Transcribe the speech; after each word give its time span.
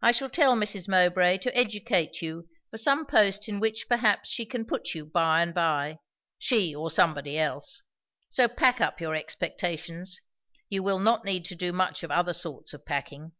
I 0.00 0.12
shall 0.12 0.30
tell 0.30 0.56
Mrs. 0.56 0.88
Mowbray 0.88 1.36
to 1.36 1.54
educate 1.54 2.22
you 2.22 2.48
for 2.70 2.78
some 2.78 3.04
post 3.04 3.46
in 3.46 3.60
which 3.60 3.90
perhaps 3.90 4.30
she 4.30 4.46
can 4.46 4.64
put 4.64 4.94
you 4.94 5.04
by 5.04 5.42
and 5.42 5.52
by; 5.52 5.98
she 6.38 6.74
or 6.74 6.90
somebody 6.90 7.36
else. 7.36 7.82
So 8.30 8.48
pack 8.48 8.80
up 8.80 9.02
your 9.02 9.14
expectations; 9.14 10.18
you 10.70 10.82
will 10.82 10.98
not 10.98 11.26
need 11.26 11.44
to 11.44 11.54
do 11.54 11.74
much 11.74 12.02
of 12.02 12.10
other 12.10 12.32
sorts 12.32 12.72
of 12.72 12.86
packing." 12.86 13.32